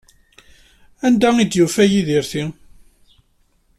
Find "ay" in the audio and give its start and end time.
1.37-1.47